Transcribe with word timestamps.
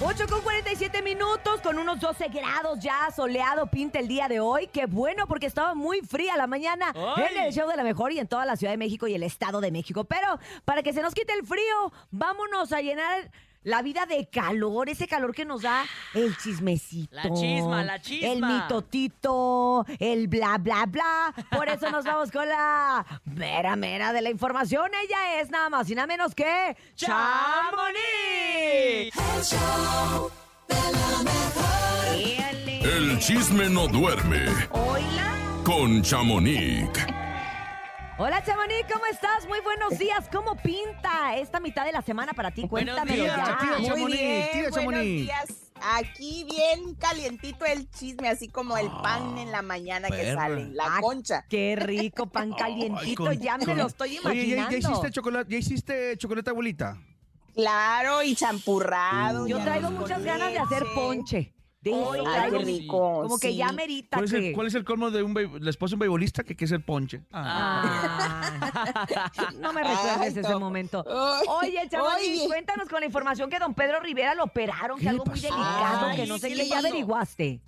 8 0.00 0.26
con 0.28 0.42
47 0.42 1.02
minutos, 1.02 1.60
con 1.62 1.78
unos 1.78 1.98
12 1.98 2.28
grados 2.28 2.78
ya, 2.80 3.10
soleado 3.14 3.66
pinta 3.68 3.98
el 3.98 4.06
día 4.06 4.28
de 4.28 4.38
hoy. 4.38 4.66
Qué 4.66 4.86
bueno, 4.86 5.26
porque 5.26 5.46
estaba 5.46 5.74
muy 5.74 6.02
fría 6.02 6.36
la 6.36 6.46
mañana 6.46 6.92
¡Ay! 6.94 7.24
en 7.30 7.44
el 7.44 7.52
show 7.52 7.68
de 7.68 7.76
la 7.76 7.84
mejor 7.84 8.12
y 8.12 8.18
en 8.18 8.28
toda 8.28 8.44
la 8.44 8.56
Ciudad 8.56 8.72
de 8.72 8.76
México 8.76 9.06
y 9.06 9.14
el 9.14 9.22
Estado 9.22 9.60
de 9.60 9.70
México. 9.70 10.04
Pero 10.04 10.38
para 10.64 10.82
que 10.82 10.92
se 10.92 11.00
nos 11.00 11.14
quite 11.14 11.32
el 11.32 11.46
frío, 11.46 11.92
vámonos 12.10 12.72
a 12.72 12.80
llenar 12.80 13.30
la 13.64 13.82
vida 13.82 14.06
de 14.06 14.28
calor, 14.28 14.88
ese 14.88 15.08
calor 15.08 15.34
que 15.34 15.44
nos 15.44 15.62
da 15.62 15.84
el 16.12 16.36
chismecito. 16.36 17.14
La 17.14 17.32
chisma, 17.32 17.82
la 17.82 18.00
chisma. 18.00 18.28
El 18.28 18.42
mitotito, 18.42 19.84
el 19.98 20.28
bla, 20.28 20.58
bla, 20.58 20.86
bla. 20.86 21.34
Por 21.50 21.68
eso 21.68 21.90
nos 21.90 22.04
vamos 22.04 22.30
con 22.30 22.48
la 22.48 23.04
mera, 23.24 23.74
mera 23.74 24.12
de 24.12 24.22
la 24.22 24.30
información. 24.30 24.90
Ella 25.02 25.40
es 25.40 25.50
nada 25.50 25.68
más 25.70 25.90
y 25.90 25.94
nada 25.94 26.06
menos 26.06 26.34
que 26.34 26.76
¡Chamonix! 26.94 27.14
Éale. 32.14 32.80
El 32.82 33.18
chisme 33.18 33.68
no 33.70 33.88
duerme 33.88 34.46
Hola. 34.70 35.62
con 35.64 36.02
Chamonix. 36.02 37.23
Hola 38.16 38.42
Chamonix, 38.44 38.86
¿cómo 38.92 39.06
estás? 39.06 39.46
Muy 39.48 39.58
buenos 39.60 39.98
días. 39.98 40.28
¿Cómo 40.30 40.54
pinta 40.56 41.36
esta 41.36 41.58
mitad 41.58 41.84
de 41.84 41.90
la 41.92 42.00
semana 42.02 42.32
para 42.32 42.52
ti? 42.52 42.64
Buenos 42.66 42.94
Cuéntamelo 42.94 43.24
días, 43.24 43.58
tía 43.58 43.78
Muy 43.78 43.86
Chamonix, 43.88 44.20
bien, 44.20 44.42
tía 44.52 44.60
buenos 44.62 44.74
Chamonix. 44.76 45.22
días. 45.22 45.46
Aquí 45.96 46.46
bien 46.48 46.94
calientito 46.94 47.64
el 47.64 47.90
chisme, 47.90 48.28
así 48.28 48.48
como 48.48 48.76
el 48.78 48.88
pan 49.02 49.36
en 49.38 49.50
la 49.50 49.62
mañana 49.62 50.08
que 50.08 50.16
perra. 50.16 50.42
sale, 50.42 50.68
la 50.72 50.84
Ah, 50.86 51.00
concha. 51.00 51.44
Qué 51.48 51.74
rico 51.76 52.26
pan 52.26 52.52
calientito, 52.52 53.24
con- 53.24 53.38
ya 53.40 53.58
me 53.58 53.64
con- 53.66 53.76
lo 53.78 53.86
estoy 53.88 54.10
Oye, 54.10 54.20
¿ya, 54.24 54.30
imaginando. 54.30 54.70
ya 54.70 54.78
hiciste 54.78 55.10
chocolate, 55.10 55.50
¿ya 55.52 55.58
hiciste 55.58 56.16
chocolate 56.16 56.50
abuelita? 56.50 56.96
Claro, 57.54 58.22
y 58.22 58.34
champurrado. 58.36 59.46
Yo 59.48 59.58
traigo 59.60 59.88
con 59.88 59.98
muchas 59.98 60.22
ganas 60.22 60.52
de 60.52 60.58
hacer 60.58 60.82
leche. 60.82 60.94
ponche. 60.94 61.53
Ay, 61.92 62.50
qué 62.50 62.58
rico. 62.58 63.22
Como 63.22 63.38
que 63.38 63.48
sí. 63.48 63.56
ya 63.56 63.72
merita 63.72 64.16
¿Cuál 64.16 64.24
es, 64.24 64.30
que... 64.30 64.48
el, 64.48 64.54
cuál 64.54 64.66
es 64.66 64.74
el 64.74 64.84
colmo 64.84 65.10
de 65.10 65.22
un 65.22 65.34
la 65.60 65.70
esposa 65.70 65.92
de 65.92 65.94
un 65.96 66.00
beisbolista 66.00 66.44
que 66.44 66.56
quiere 66.56 66.68
ser 66.68 66.84
ponche? 66.84 67.22
Ah. 67.32 68.42
Ah. 68.60 69.50
no 69.58 69.72
me 69.72 69.82
recuerdes 69.82 70.18
Ay, 70.18 70.28
ese 70.28 70.42
no. 70.42 70.60
momento. 70.60 71.04
Oye, 71.60 71.88
Chamonix, 71.90 72.42
cuéntanos 72.46 72.88
con 72.88 73.00
la 73.00 73.06
información 73.06 73.50
que 73.50 73.58
don 73.58 73.74
Pedro 73.74 74.00
Rivera 74.00 74.34
lo 74.34 74.44
operaron, 74.44 74.98
que 74.98 75.04
¿Qué 75.04 75.04
le 75.04 75.10
algo 75.10 75.24
muy 75.26 75.40
delicado, 75.40 76.06
Ay, 76.06 76.16
que 76.16 76.26
no 76.26 76.38
sé 76.38 76.52
¿qué 76.52 76.68
ya 76.68 76.78
averiguaste. 76.78 77.60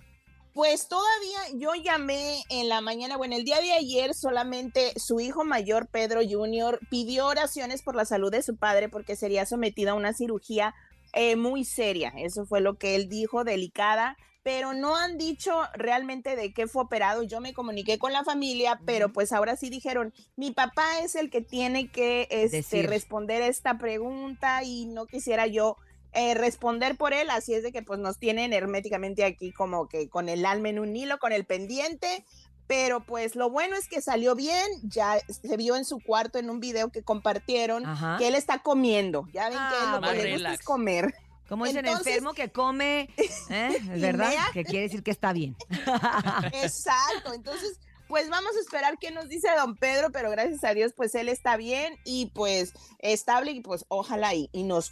Pues 0.57 0.87
todavía 0.87 1.37
yo 1.53 1.75
llamé 1.75 2.41
en 2.49 2.67
la 2.67 2.81
mañana, 2.81 3.15
bueno, 3.15 3.35
el 3.35 3.45
día 3.45 3.61
de 3.61 3.73
ayer 3.73 4.15
solamente 4.15 4.91
su 4.95 5.19
hijo 5.19 5.45
mayor, 5.45 5.85
Pedro 5.85 6.21
Jr., 6.27 6.79
pidió 6.89 7.27
oraciones 7.27 7.83
por 7.83 7.95
la 7.95 8.05
salud 8.05 8.31
de 8.31 8.41
su 8.41 8.55
padre 8.55 8.89
porque 8.89 9.15
sería 9.15 9.45
sometido 9.45 9.91
a 9.91 9.93
una 9.93 10.13
cirugía 10.13 10.73
eh, 11.13 11.35
muy 11.35 11.63
seria. 11.63 12.13
Eso 12.17 12.45
fue 12.45 12.61
lo 12.61 12.77
que 12.77 12.95
él 12.95 13.09
dijo, 13.09 13.43
delicada, 13.43 14.17
pero 14.43 14.73
no 14.73 14.95
han 14.95 15.17
dicho 15.17 15.51
realmente 15.73 16.35
de 16.35 16.53
qué 16.53 16.67
fue 16.67 16.83
operado. 16.83 17.23
Yo 17.23 17.41
me 17.41 17.53
comuniqué 17.53 17.97
con 17.97 18.13
la 18.13 18.23
familia, 18.23 18.79
pero 18.85 19.11
pues 19.11 19.33
ahora 19.33 19.57
sí 19.57 19.69
dijeron, 19.69 20.13
mi 20.35 20.51
papá 20.51 20.99
es 21.03 21.15
el 21.15 21.29
que 21.29 21.41
tiene 21.41 21.89
que 21.89 22.27
este, 22.31 22.83
responder 22.83 23.41
esta 23.41 23.77
pregunta 23.77 24.63
y 24.63 24.85
no 24.85 25.05
quisiera 25.05 25.47
yo 25.47 25.77
eh, 26.13 26.33
responder 26.33 26.97
por 26.97 27.13
él, 27.13 27.29
así 27.29 27.53
es 27.53 27.61
de 27.61 27.71
que 27.71 27.83
pues 27.83 27.99
nos 27.99 28.17
tienen 28.17 28.53
herméticamente 28.53 29.23
aquí 29.23 29.51
como 29.51 29.87
que 29.87 30.09
con 30.09 30.29
el 30.29 30.45
alma 30.45 30.69
en 30.69 30.79
un 30.79 30.95
hilo, 30.95 31.19
con 31.19 31.31
el 31.31 31.45
pendiente, 31.45 32.25
pero 32.67 32.99
pues 32.99 33.35
lo 33.35 33.49
bueno 33.49 33.75
es 33.75 33.87
que 33.87 34.01
salió 34.01 34.35
bien, 34.35 34.67
ya 34.83 35.17
se 35.29 35.57
vio 35.57 35.75
en 35.75 35.85
su 35.85 35.99
cuarto 35.99 36.37
en 36.37 36.49
un 36.49 36.59
video 36.59 36.89
que 36.89 37.01
compartieron 37.01 37.85
Ajá. 37.85 38.17
que 38.19 38.27
él 38.27 38.35
está 38.35 38.59
comiendo, 38.61 39.25
ya 39.33 39.45
ven 39.49 39.53
que 39.53 39.59
Ah, 39.59 39.81
él 39.85 39.91
lo 39.93 40.01
más 40.01 40.11
que 40.13 40.23
le 40.23 40.33
gusta 40.33 40.53
es 40.53 40.61
comer. 40.63 41.13
Como 41.47 41.63
dicen, 41.65 41.85
Entonces- 41.85 42.07
enfermo 42.07 42.33
que 42.33 42.49
come, 42.51 43.09
¿eh? 43.49 43.77
¿Es 43.93 44.01
verdad? 44.01 44.27
mea. 44.29 44.47
Que 44.53 44.65
quiere 44.65 44.81
decir 44.81 45.01
que 45.01 45.11
está 45.11 45.31
bien. 45.31 45.55
Exacto, 46.53 47.33
entonces 47.33 47.79
pues 48.07 48.29
vamos 48.29 48.55
a 48.55 48.59
esperar 48.61 48.97
qué 48.99 49.11
nos 49.11 49.27
dice 49.27 49.49
don 49.57 49.75
Pedro, 49.75 50.11
pero 50.11 50.29
gracias 50.31 50.63
a 50.63 50.73
Dios 50.73 50.93
pues 50.95 51.13
él 51.15 51.27
está 51.29 51.57
bien 51.57 51.97
y 52.05 52.27
pues 52.27 52.73
estable 52.99 53.51
y 53.51 53.59
pues 53.61 53.85
ojalá 53.89 54.33
y, 54.33 54.49
y 54.53 54.63
nos 54.63 54.91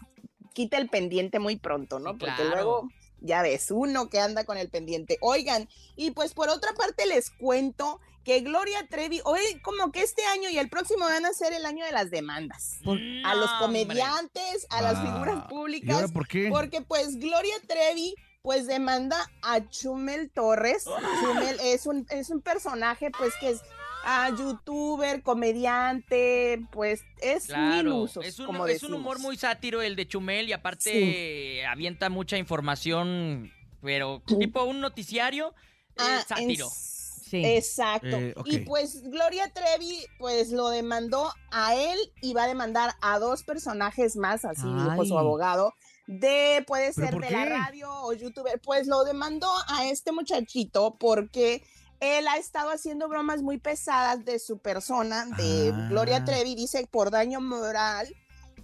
quite 0.53 0.78
el 0.78 0.90
pendiente 0.90 1.40
muy 1.40 1.56
pronto, 1.58 2.00
¿no? 2.00 2.18
Porque 2.18 2.35
claro. 2.35 2.50
luego 2.52 2.90
ya 3.22 3.42
ves, 3.42 3.72
uno 3.72 4.09
que 4.09 4.20
anda 4.20 4.44
con 4.46 4.58
el 4.58 4.70
pendiente. 4.70 5.18
Oigan, 5.22 5.68
y 5.96 6.12
pues 6.12 6.34
por 6.34 6.50
otra 6.50 6.74
parte 6.74 7.06
les 7.06 7.30
cuento 7.31 8.00
que 8.24 8.40
Gloria 8.42 8.88
Trevi, 8.90 9.22
hoy 9.24 9.40
como 9.62 9.92
que 9.92 10.02
este 10.02 10.24
año 10.26 10.50
y 10.50 10.58
el 10.58 10.68
próximo 10.70 11.06
van 11.06 11.26
a 11.26 11.34
ser 11.34 11.53
el 11.53 11.66
año 11.66 11.86
de 11.86 11.92
las 11.92 12.09
demandas. 12.09 12.80
Por- 12.84 12.98
A 13.24 13.36
los 13.36 13.50
comediantes, 13.59 14.66
a 14.70 14.81
las 14.81 14.96
Ah, 14.98 15.02
figuras 15.02 15.36
¿Y 15.36 15.38
ahora 15.38 15.48
públicas, 15.48 16.12
por 16.12 16.28
qué? 16.28 16.50
porque 16.50 16.81
pues 16.81 17.18
Gloria 17.18 17.56
Trevi 17.68 18.16
pues 18.42 18.68
demanda 18.68 19.18
a 19.42 19.68
Chumel 19.70 20.30
Torres. 20.32 20.86
Chumel 21.22 21.59
es 21.62 21.86
un, 21.86 22.06
es 22.09 22.30
un 22.30 22.42
personaje 22.42 23.12
pues 23.12 23.34
que 23.40 23.50
es 23.50 23.62
ah, 24.05 24.29
youtuber, 24.38 25.21
comediante, 25.23 26.66
pues 26.71 27.01
es 27.21 27.47
mil 27.49 27.55
Claro, 27.55 27.95
usos, 27.97 28.25
es 28.25 28.39
un, 28.39 28.45
como 28.45 28.66
es 28.67 28.83
un 28.83 28.89
decimos. 28.91 28.99
humor 28.99 29.19
muy 29.19 29.38
sátiro 29.38 29.81
el 29.81 29.95
de 29.95 30.07
Chumel 30.07 30.47
y 30.49 30.53
aparte 30.53 31.66
avienta 31.66 32.09
mucha 32.09 32.38
información, 32.38 33.51
pero 33.81 34.21
tipo 34.39 34.63
un 34.63 34.79
noticiario 34.81 35.53
Ah, 35.97 36.23
sátiro. 36.27 36.69
Sí. 36.69 37.43
Exacto. 37.43 38.07
Eh. 38.17 38.35
Y 38.45 38.59
pues 38.59 39.01
Gloria 39.09 39.49
Trevi 39.51 39.97
pues 40.19 40.51
lo 40.51 40.69
demandó 40.69 41.33
a 41.51 41.73
él 41.75 41.97
y 42.22 42.33
va 42.33 42.43
a 42.43 42.47
demandar 42.47 42.93
a 43.01 43.17
dos 43.17 43.43
personajes 43.43 44.16
más, 44.16 44.45
así 44.45 44.61
dijo 44.67 45.01
Ay. 45.01 45.07
su 45.07 45.17
abogado, 45.17 45.73
de 46.07 46.63
puede 46.67 46.91
¿Pero 46.93 47.09
ser 47.11 47.19
de 47.19 47.31
la 47.31 47.45
radio 47.45 47.89
o 47.91 48.13
youtuber. 48.13 48.59
Pues 48.61 48.85
lo 48.87 49.03
demandó 49.05 49.49
a 49.69 49.87
este 49.87 50.11
muchachito 50.11 50.97
porque 50.99 51.63
él 52.05 52.27
ha 52.27 52.38
estado 52.38 52.69
haciendo 52.71 53.07
bromas 53.07 53.41
muy 53.41 53.57
pesadas 53.57 54.23
de 54.25 54.39
su 54.39 54.57
persona, 54.59 55.25
de 55.38 55.71
Ah. 55.73 55.88
Gloria 55.89 56.23
Trevi, 56.25 56.55
dice 56.55 56.88
por 56.91 57.11
daño 57.11 57.41
moral 57.41 58.07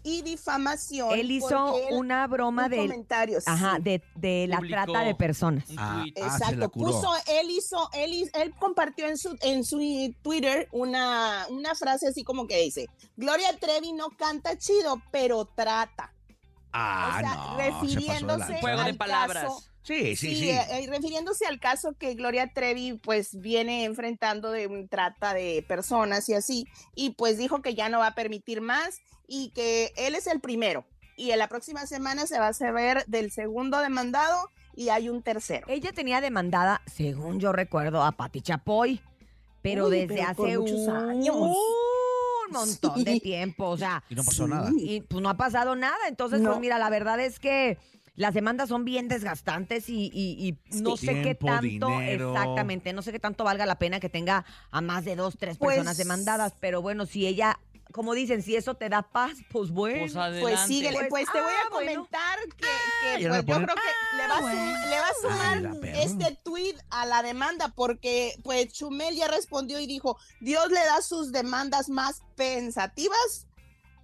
y 0.03 0.23
difamación. 0.23 1.11
Él 1.13 1.29
hizo 1.29 1.77
él- 1.77 1.95
una 1.95 2.25
broma 2.25 2.65
un 2.65 2.71
de, 2.71 2.77
comentario, 2.77 3.37
ajá, 3.45 3.75
sí. 3.77 3.83
de, 3.83 4.03
de 4.15 4.47
la 4.47 4.57
Publicó 4.57 4.73
trata 4.85 4.99
de 5.03 5.13
personas. 5.15 5.65
Ah, 5.77 6.03
ah, 6.03 6.11
Exacto, 6.15 6.69
puso, 6.71 7.11
él 7.27 7.51
hizo, 7.51 7.89
él, 7.93 8.13
hizo- 8.13 8.31
él 8.39 8.53
compartió 8.59 9.07
en 9.07 9.17
su, 9.17 9.37
en 9.41 9.63
su 9.63 9.77
Twitter 10.23 10.67
una, 10.71 11.45
una 11.49 11.75
frase 11.75 12.07
así 12.07 12.23
como 12.23 12.47
que 12.47 12.57
dice, 12.57 12.87
Gloria 13.15 13.55
Trevi 13.59 13.93
no 13.93 14.09
canta 14.09 14.57
chido, 14.57 14.99
pero 15.11 15.45
trata. 15.45 16.13
Ah, 16.73 17.11
o 17.15 17.19
sea, 17.19 17.35
no, 17.35 17.35
se 17.35 17.41
pasó 17.41 17.57
de 17.57 17.71
refiriéndose 17.71 18.53
al 18.81 18.97
palabras. 18.97 19.43
caso- 19.43 19.63
Sí, 19.83 20.15
sí, 20.15 20.29
Sí, 20.29 20.35
sí. 20.35 20.49
eh, 20.51 20.61
eh, 20.71 20.87
refiriéndose 20.89 21.45
al 21.47 21.59
caso 21.59 21.93
que 21.97 22.13
Gloria 22.13 22.51
Trevi 22.53 22.93
pues 22.93 23.39
viene 23.39 23.83
enfrentando 23.85 24.51
de 24.51 24.67
un 24.67 24.87
trata 24.87 25.33
de 25.33 25.65
personas 25.67 26.29
y 26.29 26.33
así, 26.35 26.67
y 26.95 27.11
pues 27.11 27.37
dijo 27.37 27.61
que 27.61 27.73
ya 27.73 27.89
no 27.89 27.99
va 27.99 28.07
a 28.07 28.15
permitir 28.15 28.61
más 28.61 28.99
y 29.27 29.49
que 29.55 29.91
él 29.97 30.13
es 30.15 30.27
el 30.27 30.39
primero. 30.39 30.85
Y 31.17 31.31
en 31.31 31.39
la 31.39 31.47
próxima 31.47 31.85
semana 31.87 32.27
se 32.27 32.39
va 32.39 32.49
a 32.49 32.53
saber 32.53 33.03
del 33.07 33.31
segundo 33.31 33.79
demandado 33.79 34.49
y 34.75 34.89
hay 34.89 35.09
un 35.09 35.21
tercero. 35.23 35.65
Ella 35.69 35.91
tenía 35.93 36.21
demandada, 36.21 36.81
según 36.85 37.39
yo 37.39 37.51
recuerdo, 37.51 38.03
a 38.03 38.11
Pati 38.11 38.41
Chapoy, 38.41 39.01
pero 39.63 39.87
Uy, 39.87 39.91
desde 40.01 40.15
pero 40.15 40.27
hace 40.29 40.57
muchos 40.59 40.79
un, 40.79 40.89
años. 40.95 41.35
un 41.35 42.51
montón 42.51 43.03
de 43.03 43.19
tiempo, 43.19 43.65
o 43.69 43.77
sea, 43.77 44.03
Y 44.09 44.15
no 44.15 44.23
pasó 44.23 44.45
Sí. 44.45 44.49
nada. 44.51 44.69
y 44.77 45.01
pues 45.01 45.21
no 45.21 45.29
ha 45.29 45.37
pasado 45.37 45.75
nada. 45.75 45.97
Entonces, 46.07 46.39
No. 46.41 46.49
pues 46.51 46.61
mira, 46.61 46.77
la 46.79 46.89
verdad 46.89 47.19
es 47.19 47.39
que 47.39 47.77
las 48.15 48.33
demandas 48.33 48.69
son 48.69 48.83
bien 48.85 49.07
desgastantes 49.07 49.87
y, 49.89 50.09
y- 50.13 50.47
y 50.73 50.81
no 50.81 50.97
Sí. 50.97 51.05
sé 51.07 51.21
qué 51.21 51.35
tanto, 51.35 51.87
dinero. 51.87 52.31
exactamente, 52.33 52.93
no 52.93 53.01
sé 53.01 53.11
qué 53.11 53.19
tanto 53.19 53.43
valga 53.43 53.65
la 53.65 53.75
pena 53.79 53.99
que 53.99 54.09
tenga 54.09 54.45
a 54.69 54.81
más 54.81 55.05
de 55.05 55.15
dos, 55.15 55.37
tres 55.37 55.57
Pues- 55.57 55.75
personas 55.75 55.97
demandadas, 55.97 56.53
pero 56.59 56.81
bueno, 56.81 57.05
si 57.05 57.25
ella, 57.25 57.59
como 57.93 58.13
dicen, 58.13 58.41
si 58.41 58.55
eso 58.55 58.75
te 58.75 58.89
da 58.89 59.01
paz, 59.01 59.31
pues 59.51 59.69
bueno. 59.71 59.99
Pues. 60.13 60.41
Pues 60.41 60.59
síguele, 60.61 60.97
Pues, 60.97 61.09
pues, 61.09 61.25
te 61.31 61.41
voy 61.41 61.51
ah, 61.51 61.67
a 61.67 61.69
bueno. 61.69 61.91
comentar 62.07 62.39
que, 62.57 62.67
que, 63.17 63.21
ya 63.23 63.29
pues, 63.29 63.45
le 63.45 63.51
yo 63.51 63.55
creo 63.65 63.75
que 63.75 64.17
le 64.17 64.27
va, 64.27 64.35
a 64.35 64.39
sum- 64.39 64.89
le 64.89 64.99
va 64.99 65.07
a 65.07 65.21
sumar 65.21 65.79
Ay, 65.83 65.91
este 66.03 66.37
tweet 66.43 66.75
a 66.89 67.05
la 67.05 67.21
demanda 67.23 67.69
porque 67.75 68.33
pues 68.43 68.71
Chumel 68.73 69.15
ya 69.15 69.27
respondió 69.29 69.79
y 69.79 69.87
dijo, 69.87 70.17
Dios 70.41 70.67
le 70.69 70.79
da 70.85 71.01
sus 71.01 71.31
demandas 71.31 71.89
más 71.89 72.21
pensativas 72.35 73.47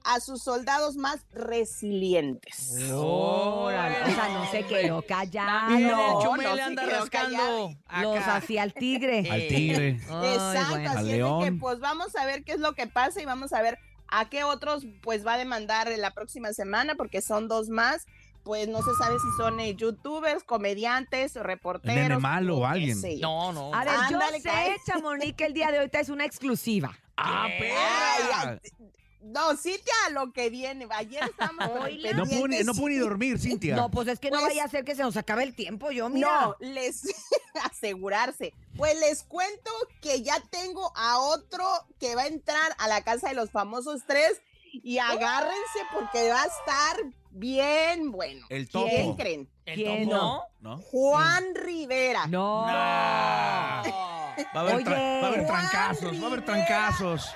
a 0.08 0.20
sus 0.22 0.42
soldados 0.42 0.96
más 0.96 1.20
resilientes. 1.32 2.74
Órale, 2.94 4.04
o 4.04 4.16
sea, 4.16 4.30
no 4.30 4.50
se 4.50 4.64
quedó 4.66 5.02
callado. 5.02 5.68
También 5.68 5.92
No, 5.92 6.22
Chumel 6.22 6.44
no 6.48 6.56
le 6.56 6.62
se 6.62 6.68
anda 6.68 6.86
quedó 6.86 7.00
rascando. 7.00 7.70
Los 8.02 8.20
hacía 8.28 8.64
al 8.64 8.74
tigre. 8.74 9.20
Al 9.30 9.48
tigre. 9.48 10.00
Ay, 10.10 10.34
Exacto, 10.34 10.70
bueno. 10.72 10.92
Al 10.92 10.98
así 10.98 11.00
es 11.00 11.06
de 11.08 11.12
que 11.12 11.18
león. 11.18 11.60
pues 11.60 11.80
vamos 11.80 12.16
a 12.16 12.26
ver 12.26 12.44
qué 12.44 12.54
es 12.54 12.60
lo 12.60 12.74
que 12.74 12.88
pasa 12.88 13.22
y 13.22 13.26
vamos 13.26 13.52
a 13.54 13.62
ver 13.62 13.78
a 14.08 14.30
qué 14.30 14.44
otros 14.46 14.86
pues 15.02 15.26
va 15.28 15.34
a 15.34 15.38
demandar 15.38 15.90
la 15.98 16.12
próxima 16.12 16.54
semana 16.54 16.96
porque 16.96 17.22
son 17.22 17.48
dos 17.48 17.70
más. 17.70 18.06
Pues 18.44 18.70
no 18.70 18.82
se 18.82 18.94
sabe 18.98 19.16
si 19.20 19.28
son 19.38 19.60
eh, 19.60 19.76
youtubers, 19.76 20.42
comediantes, 20.46 21.36
reporteros. 21.36 21.96
Nene 21.98 22.18
malo 22.18 22.60
o 22.60 22.62
qué 22.62 22.66
alguien. 22.68 22.96
sé 23.02 23.20
yo. 23.20 23.28
No, 23.28 23.52
no. 23.52 23.74
A 23.76 23.84
ver, 23.84 23.94
yo 24.10 24.16
Ándale, 24.16 24.40
sé, 24.40 24.48
cae. 24.48 24.76
Chamonix, 24.86 25.36
que 25.36 25.46
el 25.48 25.54
día 25.54 25.70
de 25.70 25.80
hoy 25.80 25.90
es 25.92 26.08
una 26.08 26.24
exclusiva. 26.24 26.98
¡Ah, 27.18 27.48
perra! 27.60 28.52
ay, 28.54 28.60
No, 29.22 29.58
Cintia, 29.58 29.94
a 30.06 30.10
lo 30.12 30.32
que 30.32 30.50
viene. 30.50 30.88
Ayer 30.92 31.24
estábamos. 31.24 31.68
No 32.16 32.26
puedo, 32.26 32.48
ni, 32.48 32.60
no 32.64 32.74
puedo 32.74 32.88
ni 32.90 32.94
sí. 32.96 33.00
dormir, 33.00 33.40
Cintia. 33.40 33.76
No, 33.76 33.90
pues 33.90 34.08
es 34.08 34.20
que 34.20 34.30
no 34.32 34.38
Pues- 34.40 34.50
vaya 34.50 34.64
a 34.64 34.68
ser 34.70 34.86
que 34.86 34.96
se 34.96 35.02
nos 35.04 35.18
acabe 35.18 35.44
el 35.44 35.56
tiempo, 35.56 35.92
yo, 35.92 36.08
mira. 36.10 36.28
No, 36.30 36.56
les 36.60 37.04
asegurarse. 37.64 38.54
Pues 38.76 38.98
les 39.00 39.24
cuento 39.24 39.72
que 40.02 40.22
ya 40.22 40.40
tengo 40.50 40.92
a 40.96 41.20
otro 41.20 41.66
que 42.00 42.16
va 42.16 42.24
a 42.24 42.28
entrar 42.28 42.76
a 42.78 42.88
la 42.88 43.02
casa 43.02 43.30
de 43.30 43.36
los 43.36 43.50
famosos 43.52 44.02
tres 44.08 44.42
y 44.72 45.00
agárrense 45.00 45.80
porque 45.94 46.30
va 46.30 46.42
a 46.44 46.46
estar 46.46 46.98
bien 47.32 48.12
bueno. 48.12 48.46
El 48.50 48.68
¿Quién 48.70 49.06
topo. 49.06 49.18
creen? 49.18 49.50
¿El 49.66 49.76
¿Quién 49.76 50.10
topo? 50.10 50.44
¿No? 50.60 50.78
Juan 50.80 51.44
Rivera. 51.56 52.28
No. 52.28 52.66
Va 52.68 53.82
a 53.82 54.60
haber, 54.60 54.84
tra- 54.84 54.94
Oye. 54.94 55.22
va 55.22 55.26
a 55.26 55.28
haber 55.28 55.46
Juan 55.46 55.70
trancazos, 55.70 56.22
va 56.22 56.24
a 56.24 56.28
haber 56.28 56.46
trancazos. 56.46 57.32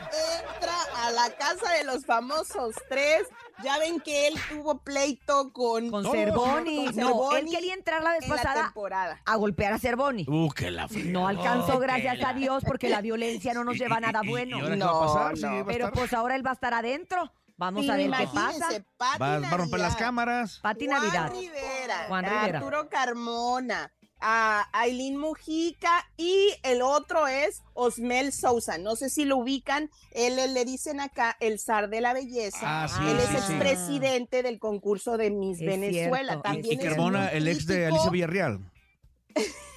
La 1.13 1.29
casa 1.35 1.71
de 1.73 1.83
los 1.83 2.05
famosos 2.05 2.75
tres. 2.89 3.27
Ya 3.63 3.77
ven 3.77 3.99
que 3.99 4.27
él 4.27 4.33
tuvo 4.49 4.79
pleito 4.79 5.51
con, 5.53 5.91
Con 5.91 6.03
Cervoni. 6.09 6.85
con 6.87 6.95
No, 6.95 7.35
él 7.35 7.45
quería 7.51 7.75
entrar 7.75 8.01
la 8.01 8.13
vez 8.13 8.23
en 8.23 8.29
la 8.29 8.35
pasada 8.37 8.63
temporada. 8.63 9.21
a 9.23 9.35
golpear 9.35 9.73
a 9.73 9.77
Cervoni. 9.77 10.25
Uh, 10.27 10.49
que 10.49 10.71
la 10.71 10.87
No 11.05 11.27
alcanzó, 11.27 11.75
Oh, 11.75 11.79
gracias 11.79 12.17
la- 12.17 12.29
a 12.29 12.33
Dios, 12.33 12.63
porque 12.65 12.89
la 12.89 13.01
violencia 13.01 13.53
no 13.53 13.63
nos 13.63 13.77
lleva 13.77 13.97
a 13.97 13.99
nada 13.99 14.21
bueno. 14.27 14.57
¿Y 14.57 14.61
ahora 14.61 14.73
qué 14.73 14.79
No, 14.79 14.85
va 14.99 15.05
a 15.05 15.07
pasar? 15.13 15.37
Sí, 15.37 15.43
no. 15.43 15.51
va 15.53 15.59
a 15.61 15.65
Pero 15.65 15.91
pues 15.91 16.13
ahora 16.13 16.35
él 16.35 16.45
va 16.45 16.51
a 16.51 16.53
estar 16.53 16.73
adentro. 16.73 17.31
Vamos 17.57 17.87
a 17.87 17.95
ver 17.95 18.09
qué 18.09 18.27
pasa. 18.33 18.67
Pati 18.97 19.19
va, 19.21 19.39
va 19.39 19.47
a 19.49 19.57
romper 19.57 19.79
las 19.79 19.91
Navidad. 19.91 19.97
cámaras. 19.99 20.59
Pati 20.63 20.87
Juan 20.87 21.01
Navidad. 21.03 21.31
Rivera, 21.31 22.05
Juan 22.07 22.25
Rivera. 22.25 22.57
Arturo 22.57 22.89
Carmona, 22.89 23.93
a 24.21 24.67
Aileen 24.71 25.17
Mujica 25.17 26.07
y 26.15 26.49
el 26.63 26.81
otro 26.81 27.27
es 27.27 27.61
Osmel 27.73 28.31
Sousa. 28.31 28.77
No 28.77 28.95
sé 28.95 29.09
si 29.09 29.25
lo 29.25 29.37
ubican, 29.37 29.89
él, 30.11 30.37
él 30.39 30.53
le 30.53 30.63
dicen 30.65 30.99
acá 30.99 31.35
el 31.39 31.59
zar 31.59 31.89
de 31.89 32.01
la 32.01 32.13
belleza. 32.13 32.83
Ah, 32.83 32.87
sí, 32.87 33.01
él 33.09 33.17
sí, 33.17 33.23
es 33.23 33.29
sí. 33.45 33.53
expresidente 33.53 34.43
del 34.43 34.59
concurso 34.59 35.17
de 35.17 35.31
Miss 35.31 35.59
Es 35.59 35.65
Venezuela. 35.67 36.33
cierto. 36.33 36.39
Y, 36.39 36.53
También 36.53 36.79
y 36.81 36.83
es 36.83 36.89
Carmona, 36.89 37.27
el 37.29 37.47
ex 37.47 37.65
de. 37.65 37.87
Alicia 37.87 38.09
Villarreal. 38.11 38.59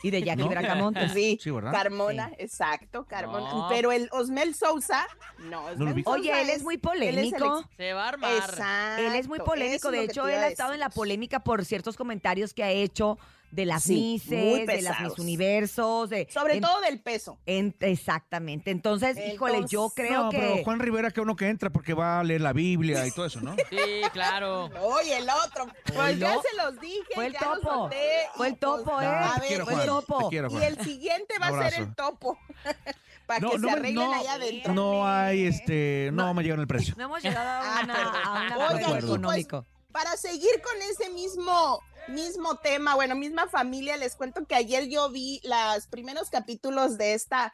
Y 0.03 0.11
de 0.11 0.23
Jackie 0.23 0.43
¿No? 0.43 0.49
Bracamontes. 0.49 1.13
Sí, 1.13 1.39
Sí, 1.41 1.51
¿verdad? 1.51 1.73
Carmona, 1.73 2.31
exacto, 2.39 3.07
Carmona. 3.07 3.51
No. 3.51 3.67
Pero 3.71 3.93
el 3.93 4.09
Osmel 4.13 4.55
Sousa, 4.55 5.07
no, 5.49 5.65
Osmel. 5.67 5.95
Sousa 6.05 6.11
Oye, 6.11 6.43
él 6.43 6.51
es 6.51 6.63
muy 6.63 6.77
polémico. 6.77 7.61
ex- 7.61 7.69
Se 7.77 7.93
va 7.95 8.05
a 8.05 8.09
armar. 8.09 8.33
Exacto, 8.35 9.03
Él 9.07 9.15
es 9.15 9.29
muy 9.29 9.39
polémico, 9.39 9.91
de 9.93 10.03
hecho 10.05 10.27
él 10.29 10.41
ha 10.41 10.49
estado 10.49 10.75
en 10.75 10.81
la 10.81 10.91
polémica 10.91 11.41
por 11.41 11.65
ciertos 11.65 11.97
comentarios 11.97 12.53
que 12.53 12.65
ha 12.65 12.71
hecho 12.71 13.17
de 13.55 13.67
las 13.67 13.85
Sí, 13.85 13.95
Misses, 13.95 14.67
de 14.67 14.83
las. 14.83 15.01
Miss 15.01 15.19
Universos, 15.19 16.11
de 16.11 16.27
Sobre 16.31 16.55
en- 16.57 16.61
todo 16.63 16.81
del 16.81 17.01
peso. 17.01 17.39
en- 17.47 17.75
exactamente. 17.81 18.71
Entonces, 18.71 19.17
híjole, 19.33 19.65
yo 19.69 19.91
creo 19.95 20.25
no, 20.25 20.31
que 20.31 20.39
pero 20.39 20.65
Juan 20.65 20.81
Rivera 20.81 21.11
que 21.11 21.21
uno 21.21 21.37
que 21.37 21.49
entra 21.49 21.71
porque 21.71 21.95
va 21.95 22.21
a 22.21 22.25
leer 22.25 22.41
la 22.41 22.53
Biblia 22.53 23.07
y 23.07 23.11
todo 23.13 23.27
eso, 23.27 23.41
¿no? 23.41 23.55
Sí, 23.71 24.03
claro. 24.13 24.71
Oye, 24.83 25.19
el 25.19 25.29
otro. 25.31 25.67
Pues 25.95 26.19
ya 26.19 26.35
se 26.35 26.57
los 26.57 26.81
dije. 26.81 27.05
Fue 27.15 27.27
el 27.27 27.33
ya 27.33 27.41
los 27.47 27.61
topo. 27.61 27.75
solté, 27.75 28.07
Fue 28.35 28.49
y 28.49 28.53
el 28.53 28.59
topo, 28.59 28.85
pues, 28.93 29.05
¿eh? 29.07 29.09
A 29.09 29.39
ver, 29.39 29.49
quiero, 29.49 29.65
fue 29.65 29.75
el 29.75 29.79
Juan. 29.81 29.87
topo. 30.07 30.29
Quiero, 30.31 30.49
y 30.51 30.63
el 30.65 30.79
siguiente 30.85 31.35
va 31.41 31.47
a 31.49 31.71
ser 31.71 31.81
el 31.83 31.95
topo. 31.95 32.39
Para 33.27 33.41
No, 33.41 33.51
que 33.53 33.59
no 33.59 33.69
se 33.69 33.75
arreglen 33.75 33.95
no, 34.11 34.13
allá 34.13 34.33
adentro. 34.35 34.75
No 34.75 35.07
hay, 35.09 35.47
este, 35.47 36.11
no, 36.13 36.35
me 36.35 36.43
llegan 36.43 36.61
el 36.61 36.67
precio. 36.67 36.95
no 36.99 37.05
hemos 37.05 37.23
llegado 37.23 37.49
a, 37.49 37.81
una, 37.83 37.95
a 38.23 38.33
un 38.33 38.53
acuerdo 38.53 38.89
pues, 38.91 39.05
económico. 39.05 39.65
Para 39.93 40.17
seguir 40.17 40.51
con 40.63 40.75
ese 40.91 41.09
mismo, 41.11 41.81
mismo 42.09 42.57
tema, 42.59 42.95
bueno, 42.95 43.15
misma 43.15 43.49
familia, 43.49 43.97
les 43.97 44.15
cuento 44.17 44.45
que 44.47 44.55
ayer 44.55 44.89
yo 44.89 45.11
vi 45.11 45.41
los 45.45 45.87
primeros 45.89 46.31
capítulos 46.31 46.99
de 46.99 47.15
esta 47.15 47.53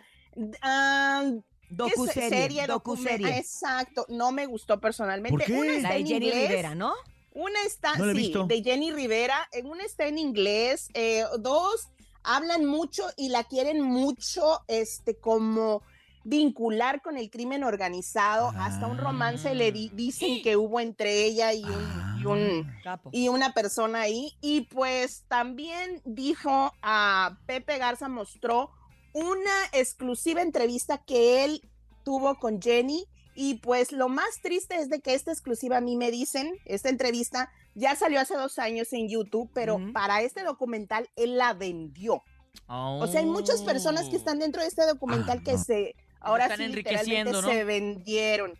ah, 0.63 1.23
¿qué 1.31 1.37
es? 1.37 1.37
Docuserie, 1.77 2.63
documen- 2.63 2.67
docuserie. 2.67 3.39
Exacto, 3.39 4.07
no 4.09 4.33
me 4.33 4.47
gustó 4.47 4.81
personalmente. 4.81 5.37
¿Por 5.39 5.47
qué? 5.47 5.53
Una 5.53 5.73
La 5.73 5.77
está 5.77 5.89
de 5.91 5.97
en 6.01 6.07
Jenny 6.07 6.27
inglés, 6.27 6.49
Rivera, 6.49 6.75
¿no? 6.75 6.95
Una 7.33 7.63
está, 7.63 7.95
No 7.97 8.07
la 8.07 8.15
sí, 8.15 8.33
de 8.47 8.63
Jenny 8.63 8.91
Rivera, 8.91 9.49
en 9.53 9.67
una 9.67 9.85
está 9.85 10.07
en 10.07 10.19
inglés, 10.19 10.89
eh, 10.95 11.25
dos 11.39 11.89
hablan 12.25 12.65
mucho 12.67 13.05
y 13.17 13.29
la 13.29 13.45
quieren 13.45 13.81
mucho, 13.81 14.61
este, 14.67 15.17
como 15.17 15.83
vincular 16.25 17.01
con 17.03 17.17
el 17.17 17.31
crimen 17.31 17.65
organizado, 17.65 18.53
hasta 18.57 18.87
un 18.87 18.99
romance 18.99 19.55
le 19.55 19.73
di- 19.73 19.91
dicen 19.95 20.43
que 20.43 20.57
hubo 20.57 20.81
entre 20.81 21.25
ella 21.25 21.53
y 21.55 21.65
un, 21.65 22.19
y 22.21 22.27
un- 22.27 22.73
Capo. 22.85 23.11
y 23.13 23.29
una 23.29 23.53
persona 23.55 24.03
ahí, 24.03 24.35
y 24.41 24.63
pues 24.63 25.25
también 25.29 26.03
dijo 26.05 26.73
a 26.83 27.39
Pepe 27.47 27.79
Garza, 27.79 28.09
mostró 28.09 28.71
una 29.13 29.51
exclusiva 29.73 30.43
entrevista 30.43 30.99
que 30.99 31.45
él 31.45 31.63
tuvo 32.05 32.37
con 32.39 32.61
Jenny 32.61 33.07
y 33.35 33.55
pues 33.55 33.91
lo 33.93 34.09
más 34.09 34.41
triste 34.43 34.77
es 34.77 34.89
de 34.91 35.01
que 35.01 35.15
esta 35.15 35.33
exclusiva 35.33 35.79
a 35.79 35.81
mí 35.81 35.97
me 35.97 36.11
dicen, 36.11 36.53
esta 36.67 36.89
entrevista 36.91 37.51
ya 37.75 37.97
salió 37.97 38.21
hace 38.21 38.35
dos 38.35 38.59
años 38.59 38.93
en 38.93 39.09
YouTube, 39.09 39.49
pero 39.55 39.79
para 39.95 40.21
este 40.23 40.43
documental 40.45 41.09
él 41.17 41.39
la 41.39 41.55
vendió. 41.55 42.23
O 42.67 43.07
sea, 43.07 43.21
hay 43.21 43.27
muchas 43.27 43.63
personas 43.63 44.09
que 44.09 44.17
están 44.17 44.39
dentro 44.41 44.63
de 44.63 44.69
este 44.69 44.85
documental 44.87 45.39
Ah, 45.41 45.45
que 45.45 45.53
no. 45.53 45.59
se, 45.59 45.95
ahora 46.21 46.45
están 46.45 46.59
sí, 46.59 46.65
enriqueciendo, 46.65 47.33
literalmente 47.33 47.33
¿no? 47.33 47.49
se 47.49 47.65
vendieron. 47.65 48.59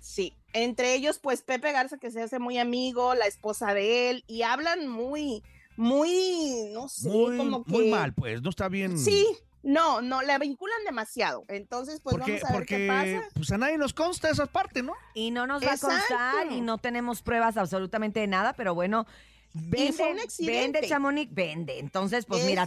Sí, 0.00 0.34
entre 0.52 0.94
ellos 0.94 1.18
pues 1.18 1.42
Pepe 1.42 1.72
Garza 1.72 1.98
que 1.98 2.10
se 2.10 2.22
hace 2.22 2.38
muy 2.38 2.58
amigo, 2.58 3.14
la 3.14 3.26
esposa 3.26 3.74
de 3.74 4.10
él 4.10 4.24
y 4.26 4.42
hablan 4.42 4.86
muy, 4.86 5.42
muy, 5.76 6.70
no 6.72 6.88
sé, 6.88 7.08
Muy, 7.08 7.36
como 7.36 7.64
que... 7.64 7.70
muy 7.70 7.90
mal, 7.90 8.12
pues, 8.14 8.42
no 8.42 8.50
está 8.50 8.68
bien. 8.68 8.98
Sí, 8.98 9.26
no, 9.62 10.00
no, 10.00 10.22
la 10.22 10.38
vinculan 10.38 10.84
demasiado. 10.84 11.44
Entonces, 11.48 12.00
pues 12.00 12.16
porque, 12.16 12.32
vamos 12.32 12.44
a 12.44 12.52
ver 12.52 12.56
porque 12.56 12.76
qué 12.76 12.88
pasa. 12.88 13.28
pues 13.34 13.50
a 13.50 13.58
nadie 13.58 13.78
nos 13.78 13.92
consta 13.92 14.30
esa 14.30 14.46
parte, 14.46 14.82
¿no? 14.82 14.94
Y 15.12 15.32
no 15.32 15.46
nos 15.46 15.62
va 15.62 15.72
a 15.72 15.78
constar 15.78 16.52
y 16.52 16.60
no 16.60 16.78
tenemos 16.78 17.20
pruebas 17.20 17.56
absolutamente 17.56 18.20
de 18.20 18.28
nada, 18.28 18.52
pero 18.52 18.74
bueno, 18.74 19.06
vende, 19.52 19.92
fue 19.92 20.12
un 20.12 20.20
accidente. 20.20 20.78
vende 20.78 20.88
Chamonix, 20.88 21.34
vende. 21.34 21.78
Entonces, 21.80 22.26
pues 22.26 22.44
mira, 22.44 22.66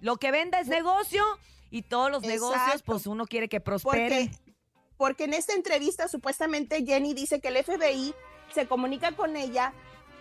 lo 0.00 0.16
que 0.16 0.32
vende 0.32 0.58
es 0.58 0.66
negocio 0.66 1.22
y 1.74 1.82
todos 1.82 2.08
los 2.10 2.22
negocios, 2.22 2.82
pues 2.84 3.06
uno 3.08 3.26
quiere 3.26 3.48
que 3.48 3.60
prosperen. 3.60 4.28
porque, 4.28 4.38
porque 4.96 5.24
en 5.24 5.34
esta 5.34 5.54
entrevista 5.54 6.06
supuestamente 6.06 6.84
Jenny 6.84 7.14
dice 7.14 7.40
que 7.40 7.48
el 7.48 7.64
FBI 7.64 8.14
se 8.54 8.68
comunica 8.68 9.10
con 9.16 9.36
ella 9.36 9.72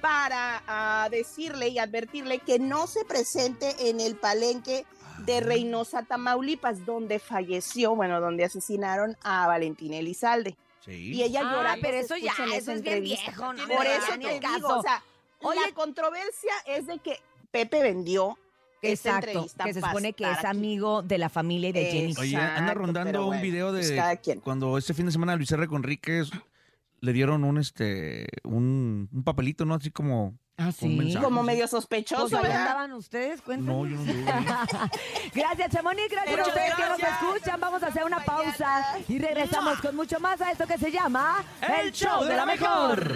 para 0.01 0.63
ah, 0.67 1.07
decirle 1.11 1.67
y 1.67 1.77
advertirle 1.77 2.39
que 2.39 2.57
no 2.57 2.87
se 2.87 3.05
presente 3.05 3.89
en 3.89 3.99
el 3.99 4.15
palenque 4.15 4.85
de 5.19 5.41
Reynosa, 5.41 6.01
Tamaulipas, 6.03 6.85
donde 6.87 7.19
falleció, 7.19 7.95
bueno, 7.95 8.19
donde 8.19 8.43
asesinaron 8.45 9.15
a 9.21 9.45
Valentina 9.45 9.97
Elizalde. 9.97 10.57
Sí. 10.83 11.13
Y 11.13 11.21
ella 11.23 11.41
Ah, 11.45 11.53
llorando. 11.55 11.81
pero 11.83 11.97
eso 11.97 12.17
ya, 12.17 12.33
eso 12.55 12.71
es 12.71 12.81
bien 12.81 13.03
viejo, 13.03 13.53
no, 13.53 13.67
Por 13.67 13.85
eso 13.85 14.07
te 14.19 14.39
digo, 14.39 14.41
caso. 14.41 14.79
o 14.79 14.81
sea, 14.81 15.03
Oye- 15.41 15.61
la 15.61 15.71
controversia 15.75 16.51
es 16.65 16.87
de 16.87 16.97
que 16.97 17.19
Pepe 17.51 17.83
vendió 17.83 18.37
Exacto, 18.89 19.47
que 19.63 19.73
se 19.73 19.81
supone 19.81 20.13
que 20.13 20.23
es 20.23 20.37
aquí. 20.39 20.47
amigo 20.47 21.01
de 21.01 21.17
la 21.17 21.29
familia 21.29 21.69
y 21.69 21.73
de 21.73 21.85
Jenny. 21.85 22.13
Oye, 22.19 22.37
anda 22.37 22.73
rondando 22.73 23.21
un 23.21 23.27
bueno, 23.27 23.41
video 23.41 23.71
de 23.71 23.81
pues 23.81 23.91
cada 23.91 24.15
quien. 24.17 24.39
cuando 24.41 24.77
este 24.77 24.93
fin 24.93 25.05
de 25.05 25.11
semana 25.11 25.35
Luis 25.35 25.51
R. 25.51 25.67
Conríquez 25.67 26.29
le 27.01 27.13
dieron 27.13 27.43
un 27.43 27.57
este 27.57 28.27
un, 28.43 29.09
un 29.11 29.23
papelito, 29.23 29.65
¿no? 29.65 29.75
Así 29.75 29.91
como 29.91 30.37
Ah, 30.55 30.69
un 30.81 30.97
mensaje. 30.99 31.25
Como 31.25 31.41
medio 31.41 31.61
Pues 31.61 31.71
sospechoso, 31.71 32.37
ahí 32.37 32.43
¿verdad? 32.43 32.61
andaban 32.61 32.93
ustedes, 32.93 33.41
cuéntanos. 33.41 33.75
No, 33.75 33.87
yo 33.87 33.97
no. 33.97 34.03
Gracias, 35.33 35.71
Chamonix. 35.71 36.09
Gracias 36.11 36.29
Pero 36.35 36.45
a 36.45 36.47
ustedes 36.47 36.73
que 36.75 36.81
nos 36.89 36.97
gracias. 36.99 37.21
escuchan. 37.23 37.59
Vamos 37.59 37.81
a 37.83 37.87
hacer 37.87 38.03
una 38.03 38.19
pausa 38.23 38.85
y 39.07 39.17
regresamos 39.17 39.79
con 39.81 39.95
mucho 39.95 40.19
más 40.19 40.39
a 40.41 40.51
esto 40.51 40.67
que 40.67 40.77
se 40.77 40.91
llama 40.91 41.43
El 41.81 41.91
show 41.91 42.23
de 42.23 42.35
la 42.35 42.45
mejor. 42.45 43.11